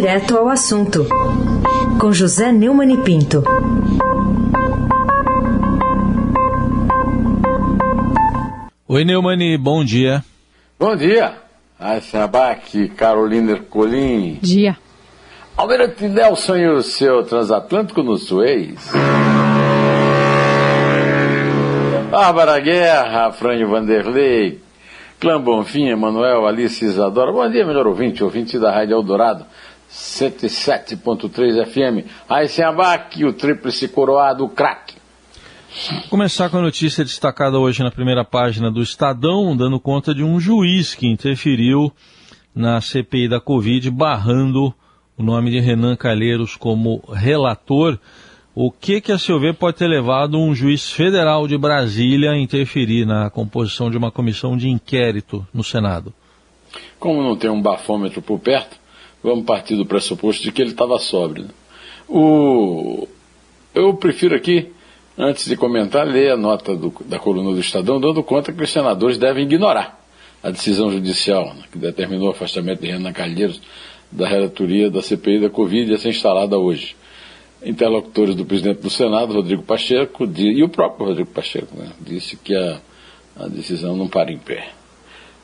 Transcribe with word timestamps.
Direto 0.00 0.38
ao 0.38 0.48
assunto, 0.48 1.04
com 2.00 2.12
José 2.12 2.52
Neumann 2.52 2.92
e 2.92 2.96
Pinto. 2.98 3.42
Oi, 8.86 9.04
Neumani, 9.04 9.58
bom 9.58 9.84
dia. 9.84 10.24
Bom 10.78 10.94
dia. 10.94 11.34
Aysen 11.80 12.20
Abac, 12.20 12.90
Carolina 12.90 13.50
Ercolim. 13.50 14.38
Dia. 14.40 14.76
Almirante 15.56 16.06
Nelson 16.06 16.56
e 16.58 16.68
o 16.68 16.80
seu 16.80 17.24
transatlântico 17.24 18.00
no 18.00 18.16
Suez. 18.16 18.92
Bárbara 22.08 22.60
Guerra, 22.60 23.32
Franjo 23.32 23.66
Vanderlei, 23.66 24.60
Clã 25.18 25.40
Bonfim, 25.40 25.88
Emanuel, 25.88 26.46
Alice 26.46 26.84
Isadora. 26.84 27.32
Bom 27.32 27.50
dia, 27.50 27.66
melhor 27.66 27.88
ouvinte, 27.88 28.22
ouvinte 28.22 28.60
da 28.60 28.70
Rádio 28.70 28.94
Eldorado, 28.94 29.44
107.3 29.90 31.64
FM. 31.66 32.06
Aysen 32.28 32.64
Abac, 32.64 33.24
o 33.24 33.32
tríplice 33.32 33.88
coroado, 33.88 34.44
o 34.44 34.48
craque. 34.48 34.96
Começar 36.10 36.48
com 36.48 36.58
a 36.58 36.62
notícia 36.62 37.04
destacada 37.04 37.58
hoje 37.58 37.82
na 37.82 37.90
primeira 37.90 38.24
página 38.24 38.70
do 38.70 38.82
Estadão, 38.82 39.56
dando 39.56 39.78
conta 39.78 40.14
de 40.14 40.22
um 40.24 40.40
juiz 40.40 40.94
que 40.94 41.06
interferiu 41.06 41.92
na 42.54 42.80
CPI 42.80 43.28
da 43.28 43.40
Covid, 43.40 43.90
barrando 43.90 44.74
o 45.16 45.22
nome 45.22 45.50
de 45.50 45.60
Renan 45.60 45.94
Calheiros 45.94 46.56
como 46.56 47.02
relator. 47.12 47.98
O 48.54 48.72
que, 48.72 49.00
que 49.00 49.12
a 49.12 49.18
seu 49.18 49.38
ver 49.38 49.54
pode 49.54 49.76
ter 49.76 49.86
levado 49.86 50.38
um 50.38 50.54
juiz 50.54 50.90
federal 50.90 51.46
de 51.46 51.56
Brasília 51.56 52.32
a 52.32 52.38
interferir 52.38 53.06
na 53.06 53.30
composição 53.30 53.90
de 53.90 53.96
uma 53.96 54.10
comissão 54.10 54.56
de 54.56 54.68
inquérito 54.68 55.46
no 55.54 55.62
Senado? 55.62 56.12
Como 56.98 57.22
não 57.22 57.36
tem 57.36 57.50
um 57.50 57.62
bafômetro 57.62 58.20
por 58.20 58.40
perto, 58.40 58.76
vamos 59.28 59.44
partir 59.44 59.76
do 59.76 59.86
pressuposto 59.86 60.42
de 60.42 60.52
que 60.52 60.62
ele 60.62 60.70
estava 60.70 60.98
sóbrio. 60.98 61.46
O... 62.08 63.06
Eu 63.74 63.94
prefiro 63.94 64.34
aqui, 64.34 64.72
antes 65.16 65.46
de 65.46 65.56
comentar, 65.56 66.06
ler 66.06 66.32
a 66.32 66.36
nota 66.36 66.74
do, 66.74 66.92
da 67.04 67.18
coluna 67.18 67.52
do 67.52 67.60
Estadão, 67.60 68.00
dando 68.00 68.22
conta 68.22 68.52
que 68.52 68.62
os 68.62 68.70
senadores 68.70 69.18
devem 69.18 69.44
ignorar 69.44 69.98
a 70.42 70.50
decisão 70.50 70.90
judicial 70.90 71.54
né, 71.54 71.64
que 71.70 71.78
determinou 71.78 72.28
o 72.28 72.30
afastamento 72.30 72.80
de 72.80 72.88
Renan 72.88 73.12
Calheiros 73.12 73.60
da 74.10 74.26
relatoria 74.26 74.90
da 74.90 75.02
CPI 75.02 75.40
da 75.40 75.50
Covid 75.50 75.92
a 75.92 75.98
ser 75.98 76.10
instalada 76.10 76.56
hoje 76.56 76.96
interlocutores 77.62 78.34
do 78.34 78.44
presidente 78.44 78.80
do 78.80 78.90
Senado, 78.90 79.34
Rodrigo 79.34 79.62
Pacheco, 79.62 80.28
e 80.36 80.62
o 80.62 80.68
próprio 80.68 81.06
Rodrigo 81.06 81.30
Pacheco, 81.30 81.76
né, 81.76 81.90
disse 82.00 82.36
que 82.36 82.54
a, 82.54 82.80
a, 83.36 83.48
decisão 83.48 83.96
não 83.96 84.08
para 84.08 84.30
em 84.30 84.38
pé. 84.38 84.68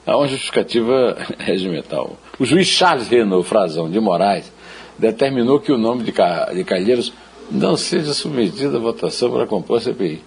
Há 0.07 0.17
uma 0.17 0.29
justificativa 0.29 1.17
regimental. 1.39 2.17
O 2.39 2.45
juiz 2.45 2.67
Charles 2.67 3.09
Renault 3.09 3.49
Frazão 3.49 3.91
de 3.91 3.99
Moraes 4.01 4.53
determinou 4.99 5.61
que 5.61 5.73
o 5.73 5.79
nome 5.79 6.05
de, 6.05 6.13
de 6.13 6.65
Calheiros 6.65 7.13
não 7.51 7.77
seja 7.77 8.13
submetido 8.13 8.77
à 8.77 8.81
votação 8.81 9.31
para 9.31 9.47
compor 9.47 9.79
a 9.79 9.81
CPI. 9.81 10.23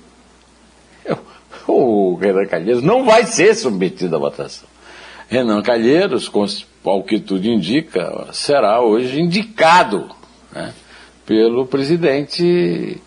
O 1.70 2.16
Renan 2.16 2.46
Calheiros 2.46 2.82
não 2.82 3.04
vai 3.04 3.26
ser 3.26 3.54
submetido 3.54 4.16
à 4.16 4.20
votação. 4.20 4.70
Renan 5.28 5.62
Calheiros, 5.62 6.32
ao 6.86 7.04
que 7.04 7.20
tudo 7.20 7.46
indica, 7.46 8.30
será 8.32 8.80
hoje 8.82 9.20
indicado. 9.20 10.10
Né? 10.50 10.74
pelo 11.28 11.68
presidente, 11.68 13.02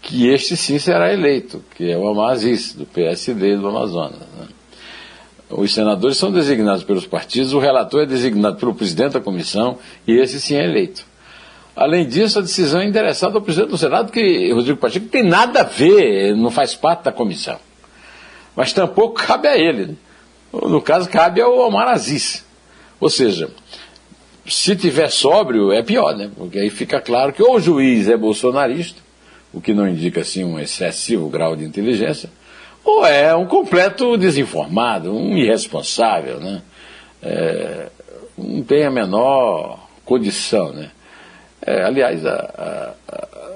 que 0.00 0.28
este 0.28 0.56
sim 0.56 0.78
será 0.78 1.12
eleito, 1.12 1.62
que 1.74 1.90
é 1.90 1.98
o 1.98 2.06
Amazis, 2.06 2.72
do 2.72 2.86
PSD 2.86 3.56
do 3.56 3.68
Amazonas. 3.68 4.20
Né? 4.20 4.46
Os 5.50 5.74
senadores 5.74 6.16
são 6.16 6.32
designados 6.32 6.84
pelos 6.84 7.06
partidos, 7.06 7.52
o 7.52 7.58
relator 7.58 8.02
é 8.02 8.06
designado 8.06 8.56
pelo 8.56 8.74
presidente 8.74 9.12
da 9.12 9.20
comissão 9.20 9.78
e 10.06 10.12
esse 10.12 10.40
sim 10.40 10.56
é 10.56 10.64
eleito. 10.64 11.04
Além 11.76 12.06
disso, 12.06 12.38
a 12.38 12.42
decisão 12.42 12.80
é 12.80 12.86
endereçada 12.86 13.34
ao 13.34 13.42
presidente 13.42 13.70
do 13.70 13.78
Senado, 13.78 14.12
que 14.12 14.52
Rodrigo 14.52 14.78
Pacheco 14.78 15.06
tem 15.06 15.24
nada 15.24 15.60
a 15.60 15.64
ver, 15.64 16.34
não 16.36 16.50
faz 16.50 16.74
parte 16.74 17.04
da 17.04 17.12
comissão. 17.12 17.58
Mas 18.54 18.72
tampouco 18.72 19.14
cabe 19.14 19.48
a 19.48 19.58
ele. 19.58 19.98
No 20.52 20.80
caso, 20.80 21.08
cabe 21.08 21.40
ao 21.40 21.58
Omar 21.58 21.88
Aziz. 21.88 22.44
Ou 23.00 23.10
seja, 23.10 23.50
se 24.46 24.76
tiver 24.76 25.10
sóbrio, 25.10 25.72
é 25.72 25.82
pior, 25.82 26.16
né? 26.16 26.30
Porque 26.36 26.58
aí 26.58 26.70
fica 26.70 27.00
claro 27.00 27.32
que 27.32 27.42
ou 27.42 27.56
o 27.56 27.60
juiz 27.60 28.08
é 28.08 28.16
bolsonarista, 28.16 29.02
o 29.52 29.60
que 29.60 29.74
não 29.74 29.88
indica 29.88 30.20
assim 30.20 30.44
um 30.44 30.60
excessivo 30.60 31.28
grau 31.28 31.56
de 31.56 31.64
inteligência, 31.64 32.30
ou 32.84 33.06
é 33.06 33.34
um 33.34 33.46
completo 33.46 34.16
desinformado, 34.16 35.16
um 35.16 35.36
irresponsável, 35.36 36.38
né? 36.38 36.62
É, 37.22 37.88
não 38.36 38.62
tem 38.62 38.84
a 38.84 38.90
menor 38.90 39.88
condição, 40.04 40.72
né? 40.72 40.90
É, 41.66 41.82
aliás, 41.82 42.26
a, 42.26 42.94
a, 43.08 43.14
a, 43.14 43.50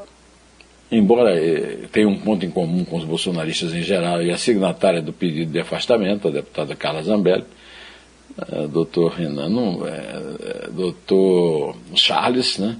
embora 0.90 1.36
é, 1.36 1.86
tenha 1.92 2.08
um 2.08 2.18
ponto 2.18 2.46
em 2.46 2.50
comum 2.50 2.84
com 2.84 2.96
os 2.96 3.04
bolsonaristas 3.04 3.74
em 3.74 3.82
geral 3.82 4.22
e 4.22 4.30
a 4.30 4.38
signatária 4.38 5.02
do 5.02 5.12
pedido 5.12 5.52
de 5.52 5.60
afastamento, 5.60 6.28
a 6.28 6.30
deputada 6.30 6.74
Carla 6.74 7.02
Zambelli, 7.02 7.44
é, 8.50 8.66
doutor 8.66 9.12
Renan, 9.12 9.50
não, 9.50 9.86
é, 9.86 10.70
doutor 10.70 11.76
Charles, 11.94 12.58
né, 12.58 12.76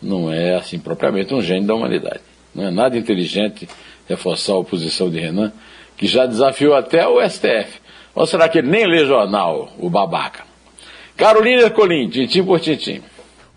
não 0.00 0.32
é 0.32 0.54
assim 0.54 0.78
propriamente 0.78 1.34
um 1.34 1.42
gênio 1.42 1.66
da 1.66 1.74
humanidade. 1.74 2.20
Não 2.54 2.66
é 2.66 2.70
nada 2.70 2.96
inteligente 2.96 3.68
reforçar 4.08 4.52
a 4.52 4.58
oposição 4.58 5.10
de 5.10 5.18
Renan, 5.18 5.52
que 6.00 6.06
já 6.06 6.24
desafiou 6.24 6.72
até 6.72 7.06
o 7.06 7.20
STF. 7.28 7.78
Ou 8.14 8.26
será 8.26 8.48
que 8.48 8.56
ele 8.56 8.70
nem 8.70 8.86
lê 8.86 9.04
jornal, 9.04 9.70
o 9.78 9.90
babaca? 9.90 10.44
Carolina 11.14 11.68
Colim, 11.68 12.08
tintim 12.08 12.42
por 12.42 12.58
tintim. 12.58 13.02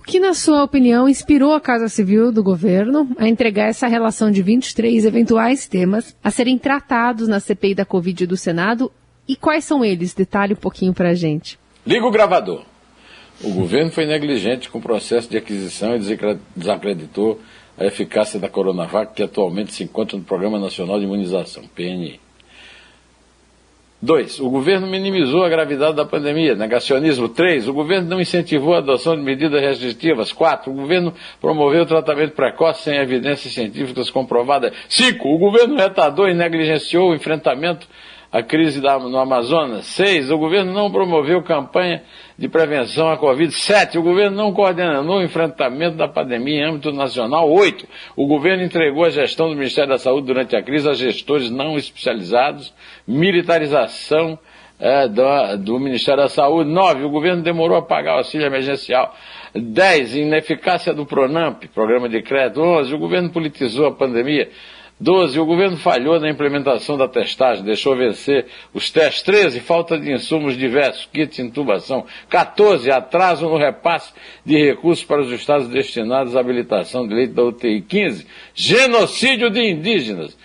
O 0.02 0.04
que, 0.04 0.20
na 0.20 0.34
sua 0.34 0.62
opinião, 0.62 1.08
inspirou 1.08 1.54
a 1.54 1.62
Casa 1.62 1.88
Civil 1.88 2.34
do 2.34 2.44
governo 2.44 3.08
a 3.18 3.30
entregar 3.30 3.70
essa 3.70 3.88
relação 3.88 4.30
de 4.30 4.44
23 4.44 5.06
eventuais 5.06 5.66
temas 5.70 6.14
a 6.22 6.30
serem 6.30 6.58
tratados 6.58 7.30
na 7.30 7.40
CPI 7.40 7.76
da 7.76 7.86
Covid 7.86 8.28
do 8.28 8.36
Senado 8.36 8.92
e 9.26 9.38
quais 9.38 9.64
são 9.64 9.86
eles? 9.86 10.14
Detalhe 10.14 10.52
um 10.52 10.58
pouquinho 10.58 10.94
para 10.94 11.12
a 11.12 11.14
gente. 11.14 11.58
Liga 11.88 12.06
o 12.06 12.12
gravador. 12.12 12.64
O 13.42 13.52
governo 13.52 13.90
foi 13.90 14.06
negligente 14.06 14.70
com 14.70 14.80
o 14.80 14.82
processo 14.82 15.30
de 15.30 15.38
aquisição 15.38 15.96
e 15.96 16.00
desacreditou 16.54 17.40
a 17.78 17.86
eficácia 17.86 18.38
da 18.38 18.50
Coronavac, 18.50 19.14
que 19.14 19.24
atualmente 19.24 19.74
se 19.74 19.86
encontra 19.86 20.18
no 20.18 20.26
Programa 20.26 20.60
Nacional 20.60 21.00
de 21.00 21.06
Imunização, 21.06 21.64
PNI. 21.74 22.20
2. 24.04 24.42
O 24.42 24.50
governo 24.50 24.86
minimizou 24.86 25.46
a 25.46 25.50
gravidade 25.50 25.96
da 25.96 26.04
pandemia. 26.04 26.56
Negacionismo. 26.56 27.30
3. 27.30 27.70
O 27.70 27.74
governo 27.74 28.10
não 28.10 28.20
incentivou 28.20 28.76
a 28.76 28.80
adoção 28.80 29.16
de 29.16 29.22
medidas 29.22 29.62
restritivas. 29.62 30.34
4. 30.34 30.70
O 30.70 30.76
governo 30.76 31.14
promoveu 31.40 31.86
tratamento 31.86 32.34
precoce 32.34 32.84
sem 32.84 32.98
evidências 32.98 33.54
científicas 33.54 34.10
comprovadas. 34.10 34.74
5. 34.90 35.26
O 35.26 35.38
governo 35.38 35.78
retardou 35.78 36.28
e 36.28 36.34
negligenciou 36.34 37.12
o 37.12 37.16
enfrentamento 37.16 37.88
a 38.34 38.42
crise 38.42 38.82
da, 38.82 38.98
no 38.98 39.20
Amazonas. 39.20 39.86
Seis, 39.86 40.32
o 40.32 40.38
governo 40.40 40.74
não 40.74 40.92
promoveu 40.92 41.44
campanha 41.44 42.02
de 42.36 42.50
prevenção 42.50 43.12
à 43.12 43.16
Covid. 43.16 43.54
Sete, 43.54 43.96
o 44.00 44.02
governo 44.02 44.36
não 44.36 44.52
coordenou 44.52 45.20
o 45.20 45.24
enfrentamento 45.24 45.96
da 45.96 46.08
pandemia 46.08 46.62
em 46.62 46.64
âmbito 46.64 46.92
nacional. 46.92 47.48
Oito, 47.48 47.88
o 48.16 48.26
governo 48.26 48.64
entregou 48.64 49.06
a 49.06 49.12
gestão 49.12 49.50
do 49.50 49.56
Ministério 49.56 49.92
da 49.92 50.00
Saúde 50.00 50.26
durante 50.26 50.56
a 50.56 50.64
crise 50.64 50.90
a 50.90 50.94
gestores 50.94 51.52
não 51.52 51.78
especializados. 51.78 52.74
Militarização 53.08 54.40
é, 54.80 55.08
do, 55.08 55.58
do, 55.58 55.80
Ministério 55.80 56.24
da 56.24 56.30
Saúde. 56.30 56.72
Nove, 56.72 57.04
o 57.04 57.10
governo 57.12 57.44
demorou 57.44 57.78
a 57.78 57.84
pagar 57.84 58.16
o 58.16 58.18
auxílio 58.18 58.48
emergencial. 58.48 59.16
Dez, 59.54 60.16
ineficácia 60.16 60.92
do 60.92 61.06
PRONAMP, 61.06 61.68
Programa 61.68 62.10
de 62.10 62.20
Crédito. 62.24 62.62
Onze, 62.62 62.96
o 62.96 62.98
governo 62.98 63.30
politizou 63.30 63.86
a 63.86 63.92
pandemia. 63.92 64.50
12. 65.04 65.38
O 65.38 65.46
governo 65.46 65.76
falhou 65.76 66.18
na 66.18 66.30
implementação 66.30 66.98
da 66.98 67.10
testagem, 67.10 67.64
deixou 67.64 67.96
vencer 67.96 68.46
os 68.74 68.90
testes. 68.90 69.22
13. 69.24 69.60
Falta 69.60 70.00
de 70.00 70.14
insumos 70.14 70.58
diversos, 70.58 71.06
kits 71.12 71.36
de 71.36 71.42
intubação. 71.42 72.06
14. 72.30 72.90
Atraso 72.90 73.50
no 73.50 73.58
repasse 73.58 74.14
de 74.46 74.56
recursos 74.56 75.04
para 75.04 75.22
os 75.22 75.30
estados 75.32 75.68
destinados 75.68 76.38
à 76.38 76.40
habilitação 76.40 77.06
de 77.06 77.14
leite 77.14 77.34
da 77.34 77.44
UTI. 77.44 77.82
15. 77.82 78.26
Genocídio 78.56 79.50
de 79.50 79.70
indígenas. 79.70 80.38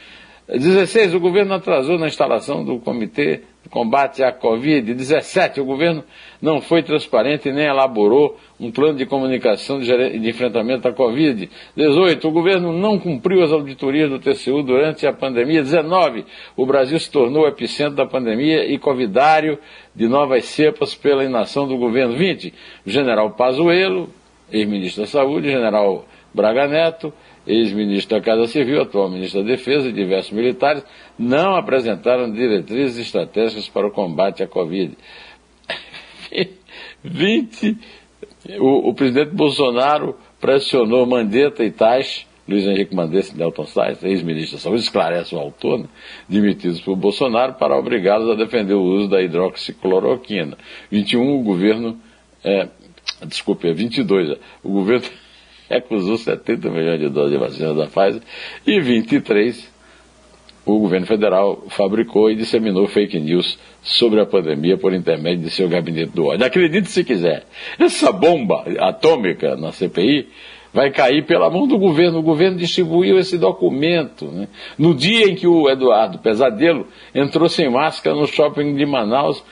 16. 0.49 1.15
O 1.15 1.21
governo 1.21 1.55
atrasou 1.55 1.97
na 1.97 2.09
instalação 2.09 2.65
do 2.65 2.81
Comitê 2.81 3.43
Combate 3.71 4.23
à 4.23 4.33
Covid. 4.33 4.95
17. 4.95 5.61
O 5.61 5.65
governo 5.65 6.03
não 6.41 6.61
foi 6.61 6.83
transparente 6.83 7.53
nem 7.53 7.67
elaborou 7.67 8.37
um 8.59 8.71
plano 8.71 8.97
de 8.97 9.07
comunicação 9.07 9.79
de, 9.79 9.93
enfrentamento 10.29 10.89
à 10.89 10.93
Covid. 10.93 11.51
18. 11.77 12.29
O 12.29 12.31
governo 12.31 12.73
não 12.73 12.99
cumpriu 12.99 13.43
as 13.43 13.53
auditorias 13.53 14.11
do 14.11 14.19
TCU 14.19 14.63
durante 14.63 15.07
a 15.07 15.13
pandemia. 15.13 15.63
19. 15.63 16.25
O 16.57 16.65
Brasil 16.65 16.99
se 16.99 17.11
tornou 17.11 17.47
epicentro 17.47 17.95
da 17.95 18.07
pandemia 18.07 18.65
e 18.65 18.79
covidário 18.79 19.59
de 19.95 20.09
novas 20.09 20.45
cepas 20.47 20.95
pela 20.95 21.25
inação 21.25 21.67
do 21.67 21.77
governo. 21.77 22.17
20. 22.17 22.55
O 22.87 22.91
general 22.91 23.31
Pazuello, 23.33 24.09
ex-ministro 24.51 25.03
da 25.03 25.09
Saúde, 25.09 25.51
general 25.51 26.05
Braga 26.33 26.67
Neto, 26.67 27.13
ex-ministro 27.49 28.19
da 28.19 28.25
Casa 28.25 28.47
Civil, 28.47 28.83
atual 28.83 29.11
ministro 29.11 29.43
da 29.43 29.49
Defesa 29.49 29.89
e 29.89 29.93
diversos 29.93 30.33
militares, 30.33 30.85
não 31.19 31.57
apresentaram 31.57 32.31
diretrizes 32.31 32.99
estratégicas 32.99 33.69
para 33.69 33.87
o 33.87 33.91
combate 33.91 34.43
à 34.43 34.47
Covid. 34.47 34.97
20 37.03 37.79
O, 38.61 38.91
o 38.91 38.95
presidente 38.95 39.35
Bolsonaro 39.35 40.17
pressionou 40.41 41.07
Mandetta 41.07 41.65
e 41.65 41.71
Tais, 41.71 42.27
Luiz 42.49 42.65
Henrique 42.67 42.95
Mandetta 42.95 43.35
e 43.35 43.39
Nelton 43.39 43.67
Salles, 43.67 44.03
ex-ministro 44.03 44.57
da 44.57 44.63
Saúde, 44.63 44.83
esclarece 44.83 45.35
o 45.35 45.39
autor, 45.39 45.81
né, 45.81 45.87
demitidos 46.29 46.81
por 46.81 46.97
Bolsonaro, 46.97 47.55
para 47.55 47.77
obrigá-los 47.77 48.31
a 48.31 48.35
defender 48.35 48.75
o 48.75 48.83
uso 48.83 49.09
da 49.09 49.23
hidroxicloroquina. 49.23 50.57
21, 50.91 51.41
o 51.41 51.43
governo, 51.43 51.99
é, 52.45 52.69
desculpe, 53.27 53.69
é 53.69 53.73
22, 53.73 54.39
o 54.63 54.71
governo 54.71 55.07
recusou 55.69 56.17
70 56.17 56.71
milhões 56.71 57.01
de 57.01 57.09
doses 57.09 57.33
de 57.33 57.39
vacina 57.39 57.75
da 57.75 57.87
Pfizer 57.87 58.23
e 58.67 58.81
23 58.81 59.79
o 60.69 60.79
governo 60.79 61.07
federal 61.07 61.65
fabricou 61.69 62.31
e 62.31 62.37
disseminou 62.37 62.87
fake 62.87 63.19
news 63.19 63.59
sobre 63.83 64.21
a 64.21 64.27
pandemia 64.27 64.77
por 64.77 64.93
intermédio 64.93 65.45
de 65.45 65.51
seu 65.51 65.67
gabinete 65.67 66.13
do 66.13 66.27
ódio. 66.27 66.45
Acredite 66.45 66.91
se 66.91 67.03
quiser, 67.05 67.45
essa 67.79 68.13
bomba 68.13 68.65
atômica 68.79 69.57
na 69.57 69.73
CPI 69.73 70.29
vai 70.73 70.91
cair 70.91 71.25
pela 71.25 71.49
mão 71.49 71.67
do 71.67 71.79
governo. 71.79 72.19
O 72.19 72.23
governo 72.23 72.59
distribuiu 72.59 73.19
esse 73.19 73.39
documento. 73.39 74.27
Né? 74.27 74.47
No 74.79 74.95
dia 74.95 75.31
em 75.31 75.35
que 75.35 75.47
o 75.47 75.71
Eduardo 75.71 76.19
Pesadelo 76.19 76.87
entrou 77.15 77.49
sem 77.49 77.71
máscara 77.71 78.15
no 78.15 78.27
shopping 78.27 78.75
de 78.75 78.85
Manaus, 78.85 79.43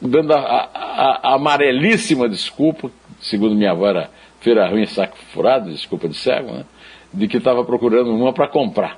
dando 0.00 0.32
a, 0.32 0.38
a, 0.38 1.20
a 1.22 1.34
amarelíssima 1.34 2.28
desculpa, 2.28 2.90
segundo 3.20 3.54
minha 3.54 3.72
avó 3.72 3.88
era 3.88 4.10
feira 4.46 4.68
ruim, 4.68 4.86
saco 4.86 5.18
furado, 5.32 5.72
desculpa 5.72 6.08
de 6.08 6.16
cego, 6.16 6.52
né? 6.52 6.64
de 7.12 7.26
que 7.26 7.38
estava 7.38 7.64
procurando 7.64 8.14
uma 8.14 8.32
para 8.32 8.46
comprar. 8.46 8.96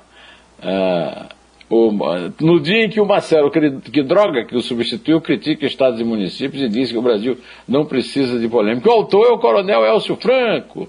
Uh, 0.59 1.39
o, 1.71 1.91
no 2.39 2.59
dia 2.59 2.85
em 2.85 2.89
que 2.89 3.01
o 3.01 3.05
Marcelo, 3.05 3.49
que 3.49 4.03
droga 4.03 4.45
que 4.45 4.55
o 4.55 4.61
substituiu, 4.61 5.19
critica 5.19 5.65
estados 5.65 5.99
e 5.99 6.03
municípios 6.03 6.61
e 6.61 6.69
diz 6.69 6.91
que 6.91 6.97
o 6.99 7.01
Brasil 7.01 7.35
não 7.67 7.83
precisa 7.83 8.37
de 8.37 8.47
polêmica. 8.47 8.89
O 8.89 8.93
autor 8.93 9.25
é 9.25 9.31
o 9.31 9.39
coronel 9.39 9.83
Elcio 9.83 10.15
Franco, 10.17 10.87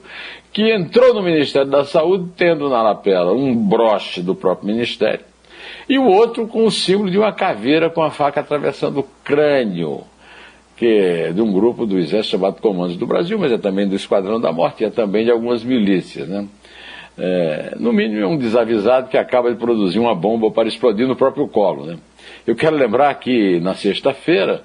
que 0.53 0.71
entrou 0.71 1.15
no 1.15 1.23
Ministério 1.23 1.71
da 1.71 1.85
Saúde 1.85 2.31
tendo 2.37 2.69
na 2.69 2.83
lapela 2.83 3.33
um 3.33 3.55
broche 3.55 4.21
do 4.21 4.35
próprio 4.35 4.69
Ministério 4.69 5.25
e 5.89 5.99
o 5.99 6.05
outro 6.05 6.47
com 6.47 6.67
o 6.67 6.71
símbolo 6.71 7.11
de 7.11 7.19
uma 7.19 7.33
caveira 7.33 7.89
com 7.89 8.03
a 8.03 8.11
faca 8.11 8.41
atravessando 8.41 9.01
o 9.01 9.07
crânio, 9.25 10.03
que 10.81 10.87
é 10.87 11.31
de 11.31 11.43
um 11.43 11.53
grupo 11.53 11.85
do 11.85 11.99
Exército 11.99 12.33
chamado 12.39 12.59
Comandos 12.61 12.97
do 12.97 13.07
Brasil, 13.07 13.39
mas 13.39 13.53
é 13.53 13.59
também 13.59 13.87
do 13.87 13.95
Esquadrão 13.95 14.41
da 14.41 14.51
Morte 14.51 14.83
e 14.83 14.87
é 14.87 14.91
também 14.91 15.27
de 15.27 15.31
algumas 15.31 15.63
milícias, 15.63 16.27
né? 16.27 16.49
é, 17.19 17.75
no 17.79 17.93
mínimo 17.93 18.23
é 18.23 18.27
um 18.27 18.39
desavisado 18.39 19.09
que 19.09 19.19
acaba 19.19 19.51
de 19.51 19.59
produzir 19.59 19.99
uma 19.99 20.15
bomba 20.15 20.51
para 20.51 20.67
explodir 20.67 21.07
no 21.07 21.15
próprio 21.15 21.47
colo. 21.49 21.85
Né? 21.85 21.99
Eu 22.47 22.57
quero 22.57 22.75
lembrar 22.75 23.13
que 23.17 23.61
na 23.61 23.75
sexta-feira 23.75 24.65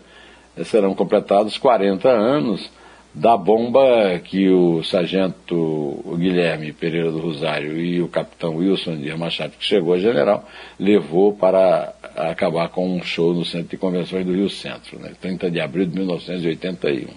serão 0.64 0.96
completados 0.96 1.58
40 1.58 2.08
anos 2.10 2.72
da 3.16 3.38
bomba 3.38 4.20
que 4.22 4.50
o 4.50 4.84
sargento 4.84 6.04
Guilherme 6.18 6.74
Pereira 6.74 7.10
do 7.10 7.20
Rosário 7.20 7.80
e 7.80 8.02
o 8.02 8.10
capitão 8.10 8.58
Wilson 8.58 8.98
Dias 8.98 9.18
Machado, 9.18 9.54
que 9.58 9.64
chegou 9.64 9.94
a 9.94 9.98
general, 9.98 10.46
levou 10.78 11.32
para 11.34 11.94
acabar 12.14 12.68
com 12.68 12.98
um 12.98 13.02
show 13.02 13.34
no 13.34 13.46
Centro 13.46 13.70
de 13.70 13.78
Convenções 13.78 14.26
do 14.26 14.34
Rio 14.34 14.50
Centro, 14.50 15.00
né? 15.00 15.14
30 15.22 15.50
de 15.50 15.62
abril 15.62 15.86
de 15.86 15.96
1981. 15.96 17.08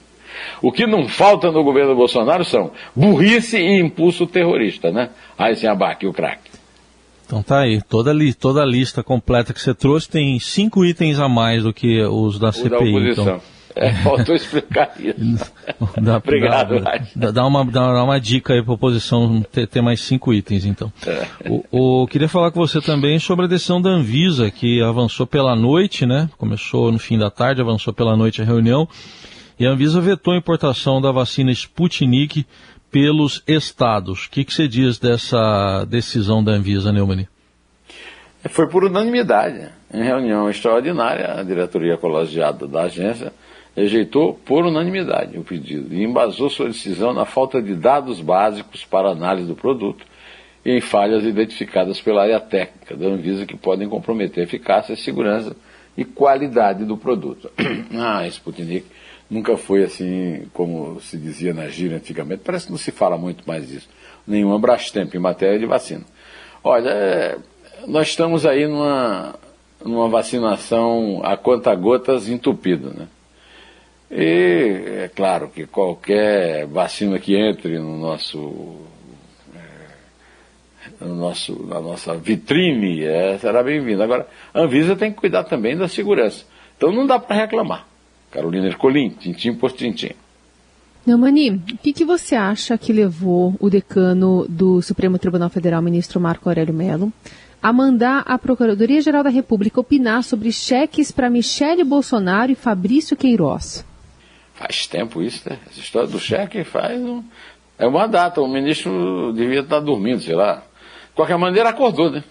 O 0.62 0.70
que 0.70 0.86
não 0.86 1.08
falta 1.08 1.50
no 1.50 1.64
governo 1.64 1.96
Bolsonaro 1.96 2.44
são 2.44 2.70
burrice 2.94 3.58
e 3.58 3.80
impulso 3.80 4.24
terrorista, 4.24 4.92
né? 4.92 5.10
Aí 5.36 5.56
sem 5.56 5.68
abaque 5.68 6.06
o 6.06 6.12
craque. 6.12 6.48
Então 7.26 7.42
tá 7.42 7.62
aí, 7.62 7.82
toda, 7.82 8.12
li, 8.12 8.32
toda 8.32 8.62
a 8.62 8.66
lista 8.66 9.02
completa 9.02 9.52
que 9.52 9.60
você 9.60 9.74
trouxe 9.74 10.08
tem 10.08 10.38
cinco 10.38 10.84
itens 10.84 11.18
a 11.18 11.28
mais 11.28 11.64
do 11.64 11.72
que 11.72 12.00
os 12.04 12.38
da 12.38 12.50
o 12.50 12.52
CPI. 12.52 12.70
Da 12.70 12.76
oposição. 12.76 13.24
Então. 13.24 13.57
É, 13.78 13.92
faltou 14.02 14.34
explicar 14.34 14.92
isso. 14.98 15.52
Dá, 16.02 16.16
Obrigado, 16.16 16.82
dá, 17.14 17.30
dá, 17.30 17.46
uma, 17.46 17.64
dá 17.64 18.02
uma 18.02 18.18
dica 18.18 18.52
aí 18.52 18.62
para 18.62 18.72
a 18.72 18.74
oposição 18.74 19.40
ter, 19.52 19.68
ter, 19.68 19.80
mais 19.80 20.00
cinco 20.00 20.34
itens, 20.34 20.64
então. 20.64 20.92
É. 21.06 21.26
O, 21.48 22.02
o, 22.02 22.06
queria 22.08 22.28
falar 22.28 22.50
com 22.50 22.58
você 22.58 22.80
também 22.80 23.18
sobre 23.20 23.44
a 23.44 23.48
decisão 23.48 23.80
da 23.80 23.90
Anvisa, 23.90 24.50
que 24.50 24.82
avançou 24.82 25.26
pela 25.26 25.54
noite, 25.54 26.04
né? 26.04 26.28
Começou 26.36 26.90
no 26.90 26.98
fim 26.98 27.16
da 27.16 27.30
tarde, 27.30 27.60
avançou 27.60 27.92
pela 27.94 28.16
noite 28.16 28.42
a 28.42 28.44
reunião 28.44 28.88
e 29.58 29.66
a 29.66 29.70
Anvisa 29.70 30.00
vetou 30.00 30.34
a 30.34 30.36
importação 30.36 31.00
da 31.00 31.10
vacina 31.10 31.50
Sputnik 31.50 32.46
pelos 32.90 33.42
estados. 33.46 34.26
O 34.26 34.30
que, 34.30 34.44
que 34.44 34.54
você 34.54 34.68
diz 34.68 34.98
dessa 34.98 35.84
decisão 35.84 36.42
da 36.42 36.52
Anvisa, 36.52 36.92
Neumani? 36.92 37.28
Foi 38.50 38.68
por 38.68 38.84
unanimidade. 38.84 39.68
Em 39.92 40.02
reunião 40.02 40.48
extraordinária, 40.48 41.34
a 41.34 41.42
diretoria 41.42 41.96
colegiada 41.96 42.68
da 42.68 42.82
agência 42.82 43.32
rejeitou 43.78 44.34
por 44.34 44.66
unanimidade 44.66 45.38
o 45.38 45.44
pedido 45.44 45.94
e 45.94 46.02
embasou 46.02 46.50
sua 46.50 46.66
decisão 46.66 47.12
na 47.12 47.24
falta 47.24 47.62
de 47.62 47.76
dados 47.76 48.20
básicos 48.20 48.84
para 48.84 49.10
análise 49.10 49.46
do 49.46 49.54
produto 49.54 50.04
e 50.64 50.72
em 50.72 50.80
falhas 50.80 51.24
identificadas 51.24 52.00
pela 52.00 52.22
área 52.22 52.40
técnica 52.40 52.96
da 52.96 53.06
Anvisa 53.06 53.46
que 53.46 53.56
podem 53.56 53.88
comprometer 53.88 54.40
a 54.40 54.44
eficácia, 54.44 54.96
segurança 54.96 55.54
e 55.96 56.04
qualidade 56.04 56.84
do 56.84 56.96
produto. 56.96 57.50
ah, 57.96 58.26
Sputnik 58.26 58.84
nunca 59.30 59.56
foi 59.56 59.84
assim, 59.84 60.46
como 60.52 61.00
se 61.00 61.16
dizia 61.16 61.54
na 61.54 61.68
gíria 61.68 61.98
antigamente, 61.98 62.42
parece 62.44 62.66
que 62.66 62.72
não 62.72 62.78
se 62.78 62.90
fala 62.90 63.16
muito 63.16 63.44
mais 63.46 63.68
disso, 63.68 63.88
nenhuma 64.26 64.58
Brastemp 64.58 65.14
em 65.14 65.18
matéria 65.18 65.58
de 65.58 65.66
vacina. 65.66 66.04
Olha, 66.64 66.88
é, 66.88 67.38
nós 67.86 68.08
estamos 68.08 68.44
aí 68.44 68.66
numa, 68.66 69.36
numa 69.84 70.08
vacinação 70.08 71.20
a 71.22 71.36
conta 71.36 71.72
gotas 71.76 72.28
entupida, 72.28 72.90
né? 72.90 73.06
E 74.10 75.02
é 75.04 75.10
claro 75.14 75.48
que 75.48 75.66
qualquer 75.66 76.66
vacina 76.66 77.18
que 77.18 77.36
entre 77.36 77.78
no 77.78 77.98
nosso, 77.98 78.76
é, 79.54 81.04
no 81.04 81.14
nosso 81.14 81.66
na 81.66 81.80
nossa 81.80 82.16
vitrine 82.16 83.04
é, 83.04 83.36
será 83.38 83.62
bem-vinda. 83.62 84.04
Agora, 84.04 84.26
a 84.54 84.60
Anvisa 84.60 84.96
tem 84.96 85.10
que 85.10 85.18
cuidar 85.18 85.44
também 85.44 85.76
da 85.76 85.88
segurança. 85.88 86.46
Então 86.76 86.90
não 86.90 87.06
dá 87.06 87.18
para 87.18 87.36
reclamar. 87.36 87.86
Carolina 88.30 88.66
Ercolim, 88.66 89.10
tintim 89.10 89.54
por 89.54 89.72
tintim. 89.72 90.12
Neumani, 91.06 91.50
o 91.50 91.60
que, 91.78 91.92
que, 91.92 92.04
você 92.04 92.34
acha 92.34 92.76
que 92.76 92.92
levou 92.92 93.54
o 93.58 93.70
decano 93.70 94.46
do 94.48 94.82
Supremo 94.82 95.18
Tribunal 95.18 95.48
Federal, 95.48 95.80
ministro 95.80 96.20
Marco 96.20 96.48
Aurélio 96.48 96.74
Mello, 96.74 97.10
a 97.62 97.72
mandar 97.72 98.22
a 98.26 98.38
Procuradoria-Geral 98.38 99.22
da 99.22 99.30
República 99.30 99.80
opinar 99.80 100.22
sobre 100.22 100.52
cheques 100.52 101.10
para 101.10 101.30
Michele 101.30 101.82
Bolsonaro 101.82 102.52
e 102.52 102.54
Fabrício 102.54 103.16
Queiroz? 103.16 103.87
Faz 104.58 104.88
tempo 104.88 105.22
isso, 105.22 105.48
né? 105.48 105.56
Essa 105.70 105.78
história 105.78 106.08
do 106.08 106.18
cheque 106.18 106.64
faz 106.64 107.00
um... 107.00 107.22
É 107.78 107.86
uma 107.86 108.08
data, 108.08 108.40
o 108.40 108.48
ministro 108.48 109.32
devia 109.32 109.60
estar 109.60 109.78
dormindo, 109.78 110.20
sei 110.20 110.34
lá. 110.34 110.56
De 110.56 111.14
qualquer 111.14 111.38
maneira, 111.38 111.68
acordou, 111.68 112.10
né? 112.10 112.24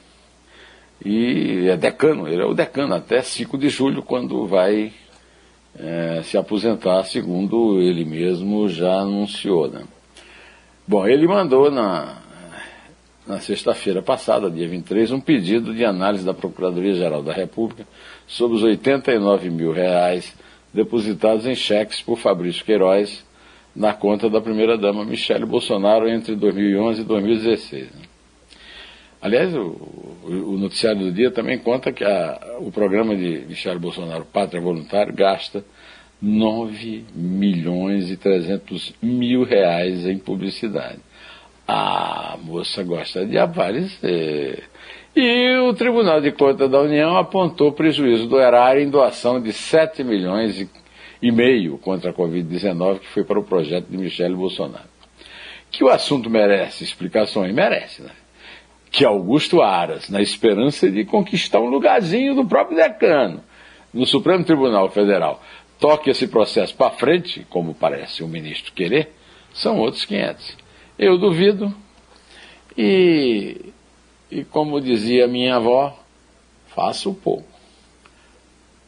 E 1.06 1.70
é 1.70 1.78
decano, 1.78 2.28
ele 2.28 2.42
é 2.42 2.46
o 2.46 2.54
decano 2.54 2.94
até 2.94 3.22
5 3.22 3.58
de 3.58 3.70
julho, 3.70 4.04
quando 4.04 4.46
vai 4.46 4.92
é, 5.80 6.22
se 6.26 6.38
aposentar, 6.38 7.02
segundo 7.06 7.80
ele 7.80 8.04
mesmo 8.04 8.68
já 8.68 8.96
anunciou. 9.00 9.70
Né? 9.70 9.84
Bom, 10.86 11.08
ele 11.08 11.28
mandou 11.28 11.72
na, 11.72 12.18
na 13.26 13.40
sexta-feira 13.40 14.02
passada, 14.02 14.52
dia 14.52 14.68
23, 14.68 15.12
um 15.12 15.22
pedido 15.22 15.74
de 15.74 15.86
análise 15.86 16.26
da 16.26 16.34
Procuradoria-Geral 16.34 17.24
da 17.24 17.32
República 17.32 17.88
sobre 18.28 18.58
os 18.58 18.64
89 18.64 19.50
mil 19.50 19.72
reais 19.72 20.36
depositados 20.78 21.48
em 21.48 21.56
cheques 21.56 22.02
por 22.02 22.20
Fabrício 22.20 22.64
Queiroz 22.64 23.26
na 23.76 23.94
conta 23.94 24.30
da 24.30 24.40
primeira-dama 24.40 25.04
Michele 25.04 25.46
Bolsonaro 25.46 26.08
entre 26.08 26.36
2011 26.36 27.02
e 27.02 27.04
2016. 27.04 27.84
Né? 27.84 28.02
Aliás, 29.20 29.56
o, 29.56 29.76
o, 30.24 30.58
noticiário 30.58 31.02
do 31.02 31.12
dia 31.12 31.32
também 31.32 31.58
conta 31.58 31.92
que 31.92 32.04
a, 32.04 32.58
o 32.60 32.72
programa 32.72 33.16
de 33.16 33.46
Michele 33.48 33.80
Bolsonaro, 33.80 34.24
Pátria 34.26 34.62
Voluntária, 34.62 35.12
gasta 35.12 35.66
9 36.22 37.06
milhões 37.16 38.12
e 38.12 38.18
300 38.18 38.94
mil 39.02 39.44
reais 39.44 40.06
em 40.06 40.20
publicidade. 40.20 41.00
A 41.68 42.38
moça 42.40 42.84
gosta 42.84 43.26
de 43.26 43.38
aparecer. 43.38 44.64
E 45.20 45.58
o 45.58 45.74
Tribunal 45.74 46.22
de 46.22 46.32
Contas 46.32 46.70
da 46.70 46.80
União 46.80 47.18
apontou 47.18 47.72
prejuízo 47.72 48.28
do 48.28 48.40
erário 48.40 48.84
em 48.84 48.88
doação 48.88 49.42
de 49.42 49.52
7 49.52 50.04
milhões 50.04 50.70
e 51.20 51.32
meio 51.32 51.80
contra 51.80 52.12
a 52.12 52.14
Covid-19, 52.14 53.00
que 53.00 53.08
foi 53.08 53.24
para 53.24 53.40
o 53.40 53.44
projeto 53.44 53.88
de 53.88 53.98
Michele 53.98 54.36
Bolsonaro. 54.36 54.86
Que 55.72 55.84
o 55.84 55.90
assunto 55.90 56.30
merece 56.30 56.84
explicações? 56.84 57.52
Merece, 57.52 58.04
né? 58.04 58.12
que 58.92 59.04
Augusto 59.04 59.60
Aras, 59.60 60.08
na 60.08 60.22
esperança 60.22 60.88
de 60.88 61.04
conquistar 61.04 61.60
um 61.62 61.68
lugarzinho 61.68 62.36
do 62.36 62.46
próprio 62.46 62.78
decano 62.78 63.44
no 63.92 64.06
Supremo 64.06 64.44
Tribunal 64.44 64.88
Federal, 64.92 65.42
toque 65.80 66.12
esse 66.12 66.28
processo 66.28 66.76
para 66.76 66.92
frente, 66.92 67.44
como 67.50 67.74
parece 67.74 68.22
o 68.22 68.28
ministro 68.28 68.72
querer, 68.72 69.14
são 69.52 69.80
outros 69.80 70.06
500. 70.06 70.58
Eu 71.00 71.18
duvido 71.18 71.74
e, 72.78 73.74
e 74.32 74.44
como 74.44 74.82
dizia 74.82 75.28
minha 75.28 75.56
avó, 75.56 75.98
faço 76.76 77.14
pouco. 77.14 77.48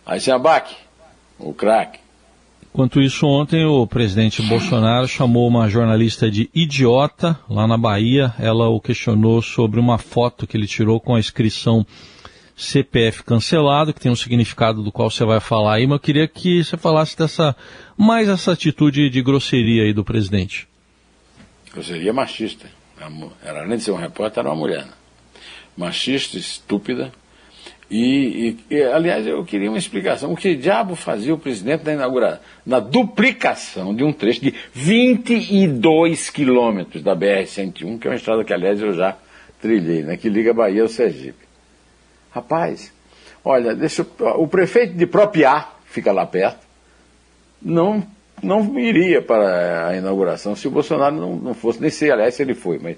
Aí 0.05 0.19
se 0.19 0.31
abaque, 0.31 0.75
o 1.37 1.53
craque. 1.53 1.99
Enquanto 2.71 3.01
isso, 3.01 3.25
ontem 3.25 3.65
o 3.65 3.85
presidente 3.87 4.41
Bolsonaro 4.43 5.07
chamou 5.07 5.47
uma 5.47 5.67
jornalista 5.67 6.29
de 6.29 6.49
idiota 6.53 7.39
lá 7.49 7.67
na 7.67 7.77
Bahia. 7.77 8.33
Ela 8.37 8.69
o 8.69 8.79
questionou 8.79 9.41
sobre 9.41 9.79
uma 9.79 9.97
foto 9.97 10.45
que 10.45 10.55
ele 10.55 10.67
tirou 10.67 10.99
com 10.99 11.15
a 11.15 11.19
inscrição 11.19 11.85
CPF 12.55 13.23
cancelado, 13.23 13.93
que 13.93 13.99
tem 13.99 14.11
um 14.11 14.15
significado 14.15 14.83
do 14.83 14.91
qual 14.91 15.09
você 15.09 15.23
vai 15.25 15.39
falar 15.39 15.75
aí, 15.75 15.87
mas 15.87 15.95
eu 15.95 15.99
queria 15.99 16.27
que 16.27 16.63
você 16.63 16.75
falasse 16.75 17.17
dessa 17.17 17.55
mais 17.97 18.27
essa 18.27 18.51
atitude 18.51 19.09
de 19.09 19.21
grosseria 19.21 19.83
aí 19.83 19.93
do 19.93 20.03
presidente. 20.03 20.67
Grosseria 21.71 22.13
machista. 22.13 22.69
Era, 23.41 23.61
além 23.63 23.77
de 23.77 23.83
ser 23.83 23.91
um 23.91 23.95
repórter, 23.95 24.41
era 24.41 24.49
uma 24.49 24.55
mulher. 24.57 24.85
Machista, 25.79 26.37
estúpida. 26.37 27.09
E, 27.89 28.57
e, 28.69 28.75
e, 28.75 28.83
aliás, 28.83 29.25
eu 29.25 29.45
queria 29.45 29.71
uma 29.71 29.77
explicação. 29.77 30.33
O 30.33 30.35
que 30.35 30.53
diabo 30.53 30.93
fazia 30.93 31.33
o 31.33 31.39
presidente 31.39 31.85
na 31.85 31.93
inauguração? 31.93 32.41
Na 32.65 32.81
duplicação 32.81 33.95
de 33.95 34.03
um 34.03 34.11
trecho 34.11 34.41
de 34.41 34.53
22 34.73 36.29
quilômetros 36.29 37.01
da 37.01 37.15
BR-101, 37.15 37.97
que 37.97 38.07
é 38.07 38.11
uma 38.11 38.17
estrada 38.17 38.43
que, 38.43 38.53
aliás, 38.53 38.81
eu 38.81 38.93
já 38.93 39.17
trilhei, 39.61 40.03
né, 40.03 40.17
que 40.17 40.27
liga 40.27 40.53
Bahia 40.53 40.81
ao 40.81 40.89
Sergipe. 40.89 41.47
Rapaz, 42.29 42.91
olha, 43.43 43.73
deixa, 43.73 44.05
o 44.35 44.47
prefeito 44.49 44.95
de 44.95 45.07
Propiá, 45.07 45.69
fica 45.85 46.11
lá 46.11 46.25
perto, 46.25 46.59
não, 47.61 48.05
não 48.43 48.77
iria 48.77 49.21
para 49.21 49.87
a 49.87 49.97
inauguração 49.97 50.55
se 50.55 50.67
o 50.67 50.71
Bolsonaro 50.71 51.15
não, 51.15 51.35
não 51.37 51.53
fosse, 51.53 51.81
nem 51.81 51.89
sei, 51.89 52.11
aliás, 52.11 52.35
se 52.35 52.41
ele 52.43 52.53
foi, 52.53 52.79
mas 52.79 52.97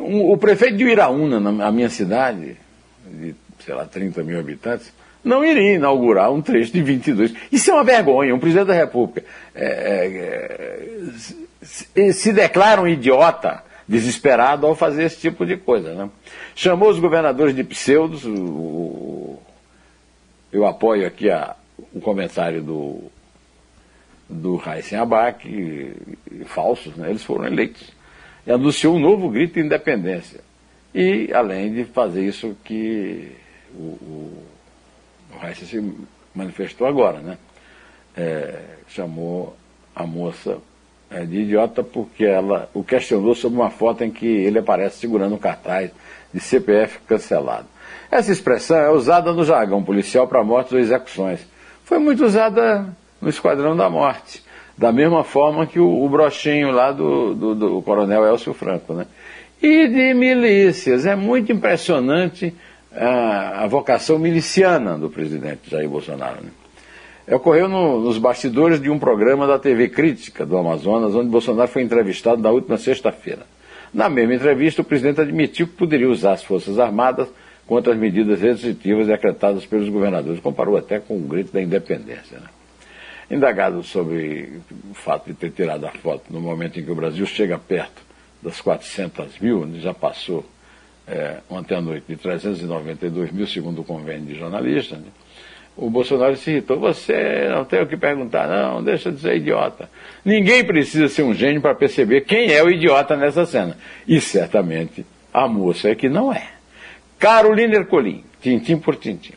o 0.00 0.36
prefeito 0.36 0.76
de 0.76 0.84
Iraúna, 0.84 1.38
na 1.38 1.70
minha 1.70 1.90
cidade, 1.90 2.56
de, 3.06 3.34
sei 3.64 3.74
lá, 3.74 3.84
30 3.84 4.22
mil 4.22 4.38
habitantes, 4.38 4.92
não 5.24 5.44
iria 5.44 5.74
inaugurar 5.74 6.32
um 6.32 6.42
trecho 6.42 6.72
de 6.72 6.82
22. 6.82 7.32
Isso 7.50 7.70
é 7.70 7.74
uma 7.74 7.84
vergonha. 7.84 8.34
Um 8.34 8.38
presidente 8.38 8.68
da 8.68 8.74
República 8.74 9.24
é, 9.54 9.66
é, 11.94 12.02
é, 12.08 12.12
se 12.12 12.32
declara 12.32 12.80
um 12.80 12.88
idiota 12.88 13.62
desesperado 13.86 14.66
ao 14.66 14.74
fazer 14.74 15.04
esse 15.04 15.20
tipo 15.20 15.46
de 15.46 15.56
coisa. 15.56 15.94
Né? 15.94 16.10
Chamou 16.54 16.90
os 16.90 16.98
governadores 16.98 17.54
de 17.54 17.62
pseudos, 17.62 18.24
o, 18.24 18.34
o, 18.34 19.42
eu 20.52 20.66
apoio 20.66 21.06
aqui 21.06 21.30
a, 21.30 21.54
o 21.92 22.00
comentário 22.00 22.60
do, 22.62 23.04
do 24.28 24.56
Raíssen 24.56 24.98
Abac, 24.98 25.94
falsos, 26.46 26.96
né? 26.96 27.10
eles 27.10 27.22
foram 27.22 27.46
eleitos. 27.46 27.92
E 28.46 28.50
anunciou 28.50 28.96
um 28.96 29.00
novo 29.00 29.28
grito 29.28 29.54
de 29.54 29.60
independência. 29.60 30.40
E, 30.94 31.30
além 31.32 31.72
de 31.72 31.84
fazer 31.84 32.24
isso 32.24 32.56
que 32.64 33.32
o, 33.74 33.82
o, 33.82 34.44
o 35.32 35.54
se 35.54 35.94
manifestou 36.34 36.86
agora, 36.86 37.20
né? 37.20 37.38
É, 38.14 38.60
chamou 38.88 39.56
a 39.94 40.06
moça 40.06 40.58
é, 41.10 41.24
de 41.24 41.40
idiota 41.40 41.82
porque 41.82 42.24
ela 42.24 42.68
o 42.74 42.84
questionou 42.84 43.34
sobre 43.34 43.58
uma 43.58 43.70
foto 43.70 44.04
em 44.04 44.10
que 44.10 44.26
ele 44.26 44.58
aparece 44.58 44.98
segurando 44.98 45.34
um 45.34 45.38
cartaz 45.38 45.90
de 46.32 46.40
CPF 46.40 47.00
cancelado. 47.06 47.66
Essa 48.10 48.32
expressão 48.32 48.76
é 48.76 48.90
usada 48.90 49.32
no 49.32 49.44
jargão 49.44 49.82
policial 49.82 50.28
para 50.28 50.44
mortes 50.44 50.72
ou 50.72 50.78
execuções. 50.78 51.40
Foi 51.84 51.98
muito 51.98 52.24
usada 52.24 52.86
no 53.20 53.28
Esquadrão 53.28 53.76
da 53.76 53.88
Morte, 53.88 54.42
da 54.76 54.92
mesma 54.92 55.22
forma 55.24 55.66
que 55.66 55.78
o, 55.78 56.04
o 56.04 56.08
brochinho 56.08 56.70
lá 56.70 56.92
do, 56.92 57.34
do, 57.34 57.54
do 57.54 57.82
coronel 57.82 58.24
Elcio 58.24 58.54
Franco. 58.54 58.94
Né? 58.94 59.06
E 59.62 59.88
de 59.88 60.14
milícias. 60.14 61.06
É 61.06 61.14
muito 61.14 61.52
impressionante 61.52 62.54
a, 62.94 63.64
a 63.64 63.66
vocação 63.66 64.18
miliciana 64.18 64.98
do 64.98 65.08
presidente 65.08 65.70
Jair 65.70 65.88
Bolsonaro. 65.88 66.42
Né? 66.42 66.50
Ocorreu 67.34 67.68
no, 67.68 68.00
nos 68.00 68.18
bastidores 68.18 68.80
de 68.80 68.90
um 68.90 68.98
programa 68.98 69.46
da 69.46 69.58
TV 69.58 69.88
Crítica 69.88 70.44
do 70.44 70.56
Amazonas, 70.56 71.14
onde 71.14 71.28
Bolsonaro 71.28 71.68
foi 71.68 71.82
entrevistado 71.82 72.42
na 72.42 72.50
última 72.50 72.76
sexta-feira. 72.76 73.42
Na 73.94 74.08
mesma 74.08 74.34
entrevista, 74.34 74.82
o 74.82 74.84
presidente 74.84 75.20
admitiu 75.20 75.66
que 75.66 75.74
poderia 75.74 76.08
usar 76.08 76.32
as 76.32 76.42
Forças 76.42 76.78
Armadas 76.78 77.28
contra 77.66 77.92
as 77.92 77.98
medidas 77.98 78.40
restritivas 78.40 79.06
decretadas 79.06 79.64
pelos 79.64 79.88
governadores. 79.88 80.40
Comparou 80.40 80.76
até 80.76 80.98
com 80.98 81.16
o 81.16 81.20
grito 81.20 81.52
da 81.52 81.62
independência. 81.62 82.38
Né? 82.38 82.46
Indagado 83.32 83.82
sobre 83.82 84.60
o 84.90 84.94
fato 84.94 85.26
de 85.26 85.34
ter 85.34 85.50
tirado 85.50 85.86
a 85.86 85.90
foto 85.90 86.24
no 86.30 86.38
momento 86.38 86.78
em 86.78 86.84
que 86.84 86.90
o 86.90 86.94
Brasil 86.94 87.24
chega 87.24 87.58
perto 87.58 88.02
das 88.42 88.60
400 88.60 89.38
mil, 89.38 89.66
já 89.80 89.94
passou 89.94 90.44
é, 91.06 91.38
ontem 91.48 91.74
à 91.74 91.80
noite 91.80 92.04
de 92.06 92.16
392 92.16 93.32
mil, 93.32 93.46
segundo 93.46 93.80
o 93.80 93.84
convênio 93.84 94.26
de 94.26 94.34
jornalistas, 94.38 94.98
né? 94.98 95.06
o 95.76 95.88
Bolsonaro 95.88 96.36
se 96.36 96.50
irritou. 96.50 96.78
Você 96.80 97.48
não 97.48 97.64
tem 97.64 97.80
o 97.80 97.86
que 97.86 97.96
perguntar, 97.96 98.46
não, 98.46 98.82
deixa 98.82 99.10
de 99.10 99.20
ser 99.20 99.36
idiota. 99.36 99.88
Ninguém 100.22 100.62
precisa 100.62 101.08
ser 101.08 101.22
um 101.22 101.34
gênio 101.34 101.62
para 101.62 101.74
perceber 101.74 102.22
quem 102.22 102.52
é 102.52 102.62
o 102.62 102.70
idiota 102.70 103.16
nessa 103.16 103.46
cena. 103.46 103.76
E 104.06 104.20
certamente 104.20 105.06
a 105.32 105.48
moça 105.48 105.88
é 105.88 105.94
que 105.94 106.08
não 106.08 106.32
é. 106.32 106.48
Carolina 107.18 107.76
Ercolim, 107.76 108.22
tintim 108.42 108.76
por 108.76 108.96
tintim. 108.96 109.32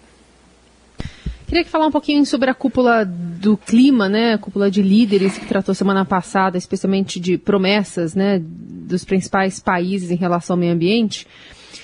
Queria 1.47 1.63
que 1.63 1.69
falar 1.69 1.87
um 1.87 1.91
pouquinho 1.91 2.25
sobre 2.25 2.49
a 2.49 2.53
cúpula 2.53 3.05
do 3.05 3.55
clima, 3.55 4.09
né? 4.09 4.33
A 4.33 4.37
cúpula 4.37 4.71
de 4.71 4.81
líderes 4.81 5.37
que 5.37 5.45
tratou 5.45 5.75
semana 5.75 6.03
passada, 6.03 6.57
especialmente 6.57 7.19
de 7.19 7.37
promessas, 7.37 8.15
né, 8.15 8.41
dos 8.41 9.05
principais 9.05 9.59
países 9.59 10.09
em 10.09 10.15
relação 10.15 10.55
ao 10.55 10.59
meio 10.59 10.73
ambiente. 10.73 11.27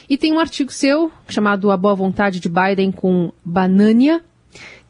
E 0.09 0.17
tem 0.17 0.33
um 0.33 0.39
artigo 0.39 0.71
seu 0.71 1.11
chamado 1.27 1.69
A 1.69 1.77
Boa 1.77 1.93
Vontade 1.93 2.39
de 2.39 2.49
Biden 2.49 2.91
com 2.91 3.31
Banânia, 3.45 4.21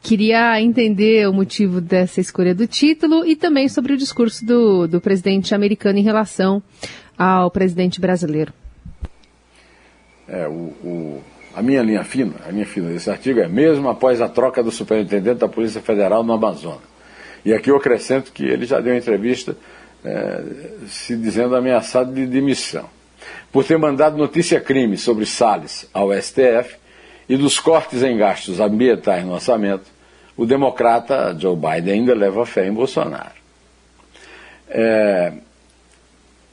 Queria 0.02 0.60
entender 0.60 1.28
o 1.28 1.32
motivo 1.32 1.80
dessa 1.80 2.20
escolha 2.20 2.52
do 2.52 2.66
título 2.66 3.24
e 3.24 3.36
também 3.36 3.68
sobre 3.68 3.92
o 3.92 3.96
discurso 3.96 4.44
do, 4.44 4.88
do 4.88 5.00
presidente 5.00 5.54
americano 5.54 5.96
em 5.96 6.02
relação 6.02 6.60
ao 7.16 7.48
presidente 7.52 8.00
brasileiro. 8.00 8.52
É, 10.26 10.48
o, 10.48 10.74
o, 10.82 11.22
a 11.54 11.62
minha 11.62 11.82
linha 11.82 12.04
fina, 12.04 12.34
a 12.46 12.50
linha 12.50 12.66
fina 12.66 12.88
desse 12.88 13.10
artigo 13.10 13.40
é 13.40 13.48
mesmo 13.48 13.88
após 13.88 14.20
a 14.20 14.28
troca 14.28 14.62
do 14.62 14.70
superintendente 14.70 15.38
da 15.38 15.48
Polícia 15.48 15.80
Federal 15.80 16.22
no 16.22 16.32
Amazonas. 16.32 16.92
E 17.44 17.52
aqui 17.52 17.70
eu 17.70 17.76
acrescento 17.76 18.32
que 18.32 18.44
ele 18.44 18.66
já 18.66 18.80
deu 18.80 18.96
entrevista 18.96 19.56
é, 20.04 20.42
se 20.86 21.16
dizendo 21.16 21.54
ameaçado 21.54 22.12
de 22.12 22.26
demissão. 22.26 22.88
Por 23.50 23.64
ter 23.64 23.78
mandado 23.78 24.16
notícia 24.16 24.60
crime 24.60 24.96
sobre 24.96 25.26
Salles 25.26 25.88
ao 25.92 26.12
STF 26.12 26.76
e 27.28 27.36
dos 27.36 27.60
cortes 27.60 28.02
em 28.02 28.16
gastos 28.16 28.60
ambientais 28.60 29.24
no 29.24 29.34
orçamento, 29.34 29.84
o 30.36 30.46
democrata 30.46 31.36
Joe 31.38 31.56
Biden 31.56 32.00
ainda 32.00 32.14
leva 32.14 32.46
fé 32.46 32.66
em 32.66 32.72
Bolsonaro. 32.72 33.42
É, 34.68 35.32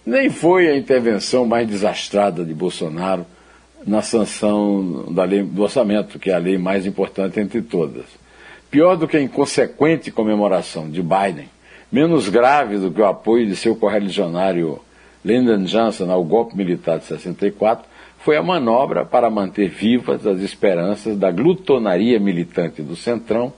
nem 0.06 0.29
foi 0.29 0.68
a 0.68 0.75
intervenção 0.75 1.46
mais 1.46 1.68
desastrada 1.68 2.44
de 2.44 2.53
Bolsonaro 2.53 3.25
na 3.86 4.01
sanção 4.01 5.05
da 5.12 5.24
lei, 5.24 5.43
do 5.43 5.62
orçamento, 5.62 6.19
que 6.19 6.29
é 6.29 6.33
a 6.33 6.39
lei 6.39 6.57
mais 6.57 6.86
importante 6.86 7.39
entre 7.39 7.62
todas. 7.62 8.05
Pior 8.69 8.95
do 8.95 9.07
que 9.07 9.17
a 9.17 9.21
inconsequente 9.21 10.12
comemoração 10.12 10.89
de 10.89 11.01
Biden, 11.01 11.50
menos 11.91 12.29
grave 12.29 12.77
do 12.77 12.91
que 12.91 13.01
o 13.01 13.05
apoio 13.05 13.48
de 13.48 13.55
seu 13.55 13.75
correligionário 13.75 14.79
Lyndon 15.24 15.63
Johnson 15.63 16.12
ao 16.12 16.24
golpe 16.24 16.55
militar 16.55 17.00
de 17.00 17.05
64, 17.05 17.86
foi 18.19 18.38
a 18.38 18.43
manobra 18.43 19.05
para 19.05 19.29
manter 19.29 19.69
vivas 19.69 20.27
as 20.27 20.41
esperanças 20.41 21.17
da 21.17 21.31
glutonaria 21.31 22.19
militante 22.19 22.81
do 22.81 22.95
Centrão 22.95 23.53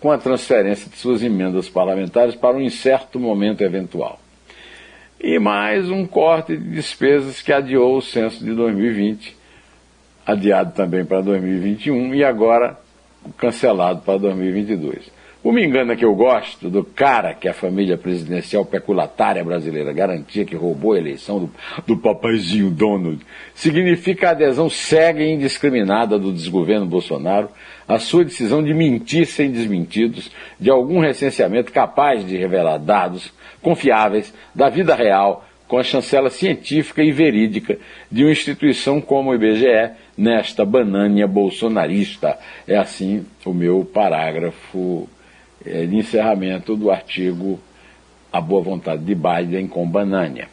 com 0.00 0.10
a 0.10 0.18
transferência 0.18 0.90
de 0.90 0.96
suas 0.96 1.22
emendas 1.22 1.68
parlamentares 1.68 2.34
para 2.34 2.56
um 2.56 2.60
incerto 2.60 3.20
momento 3.20 3.62
eventual. 3.62 4.18
E 5.20 5.38
mais 5.38 5.90
um 5.90 6.06
corte 6.06 6.56
de 6.56 6.70
despesas 6.70 7.40
que 7.40 7.52
adiou 7.52 7.96
o 7.96 8.02
censo 8.02 8.44
de 8.44 8.52
2020, 8.52 9.36
adiado 10.26 10.72
também 10.72 11.04
para 11.04 11.20
2021 11.20 12.14
e 12.14 12.24
agora 12.24 12.76
cancelado 13.38 14.02
para 14.02 14.18
2022. 14.18 15.14
O 15.46 15.52
me 15.52 15.64
engana 15.64 15.94
que 15.94 16.04
eu 16.04 16.12
gosto 16.12 16.68
do 16.68 16.82
cara 16.82 17.32
que 17.32 17.46
a 17.46 17.54
família 17.54 17.96
presidencial 17.96 18.64
peculatária 18.64 19.44
brasileira 19.44 19.92
garantia 19.92 20.44
que 20.44 20.56
roubou 20.56 20.94
a 20.94 20.98
eleição 20.98 21.38
do, 21.38 21.50
do 21.86 21.96
papaizinho 21.96 22.68
Donald 22.68 23.24
significa 23.54 24.26
a 24.26 24.30
adesão 24.32 24.68
cega 24.68 25.22
e 25.22 25.32
indiscriminada 25.32 26.18
do 26.18 26.32
desgoverno 26.32 26.84
Bolsonaro 26.84 27.48
à 27.86 27.96
sua 28.00 28.24
decisão 28.24 28.60
de 28.60 28.74
mentir 28.74 29.24
sem 29.24 29.52
desmentidos 29.52 30.32
de 30.58 30.68
algum 30.68 30.98
recenseamento 30.98 31.70
capaz 31.70 32.26
de 32.26 32.36
revelar 32.36 32.78
dados 32.78 33.32
confiáveis 33.62 34.34
da 34.52 34.68
vida 34.68 34.96
real 34.96 35.45
com 35.68 35.78
a 35.78 35.82
chancela 35.82 36.30
científica 36.30 37.02
e 37.02 37.10
verídica 37.10 37.78
de 38.10 38.24
uma 38.24 38.32
instituição 38.32 39.00
como 39.00 39.30
o 39.30 39.34
IBGE 39.34 39.90
nesta 40.16 40.64
banânia 40.64 41.26
bolsonarista. 41.26 42.38
É 42.66 42.76
assim 42.76 43.24
o 43.44 43.52
meu 43.52 43.84
parágrafo 43.84 45.08
é, 45.64 45.84
de 45.86 45.96
encerramento 45.96 46.76
do 46.76 46.90
artigo 46.90 47.58
A 48.32 48.40
Boa 48.40 48.62
Vontade 48.62 49.04
de 49.04 49.14
Biden 49.14 49.66
com 49.66 49.88
Banânia. 49.88 50.48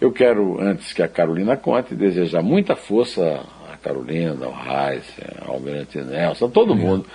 Eu 0.00 0.10
quero, 0.10 0.60
antes 0.60 0.92
que 0.92 1.02
a 1.02 1.08
Carolina 1.08 1.56
conte, 1.56 1.94
desejar 1.94 2.42
muita 2.42 2.74
força 2.74 3.44
à 3.72 3.76
Carolina, 3.76 4.46
ao 4.46 4.52
Reis, 4.52 5.04
ao 5.46 5.54
Almirante 5.54 5.98
Nelson, 5.98 6.46
a 6.46 6.50
todo 6.50 6.74
mundo, 6.74 7.06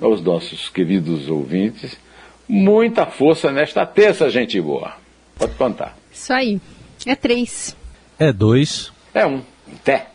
aos 0.00 0.20
nossos 0.20 0.68
queridos 0.68 1.28
ouvintes, 1.28 1.96
Muita 2.48 3.06
força 3.06 3.50
nesta 3.50 3.86
terça, 3.86 4.28
gente 4.28 4.60
boa. 4.60 4.92
Pode 5.38 5.54
contar. 5.54 5.96
Isso 6.22 6.32
aí. 6.32 6.60
É 7.04 7.16
três. 7.16 7.76
É 8.16 8.32
dois. 8.32 8.92
É 9.12 9.26
um. 9.26 9.42
Até. 9.74 10.11